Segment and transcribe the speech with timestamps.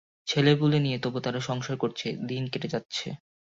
[0.27, 3.07] ছেলেপুলে নিয়ে তবু তারা সংসার করছে, দিন কেটে যাচ্ছে।